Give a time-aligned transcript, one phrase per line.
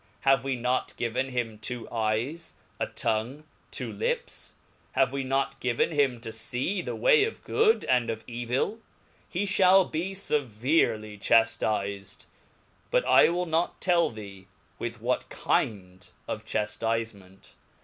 [0.21, 4.55] Have w e not given him two eyes, a tongue, two ^gainft co lips/*
[4.93, 8.79] Have we not given him to fee thew^ay of goodand of '!"^* evil?
[9.29, 12.25] he fliall be fevercly chaftifed,
[12.89, 14.47] but I will not tell thee
[14.79, 17.51] with ^''^'™''^ what kind of chaftifement.